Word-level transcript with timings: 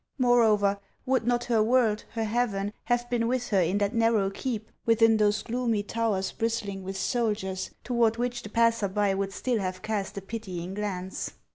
Moreover, 0.17 0.79
would 1.05 1.27
not 1.27 1.43
her 1.43 1.61
world, 1.61 2.05
her 2.13 2.23
heaven, 2.23 2.73
have 2.85 3.01
2UO 3.01 3.01
HANS 3.01 3.01
OF 3.01 3.05
ICELAND. 3.05 3.09
been 3.11 3.27
with 3.27 3.47
her 3.49 3.61
in 3.61 3.77
that 3.77 3.93
narrow 3.93 4.29
keep, 4.31 4.71
within 4.83 5.17
those 5.17 5.43
gloomy 5.43 5.83
towers 5.83 6.31
bristling 6.31 6.81
with 6.81 6.97
soldiers, 6.97 7.69
toward 7.83 8.17
which 8.17 8.41
the 8.41 8.49
passer 8.49 8.87
by 8.87 9.13
would 9.13 9.31
still 9.31 9.59
have 9.59 9.83
cast 9.83 10.17
a 10.17 10.21
pitying 10.21 10.73
glance 10.73 11.33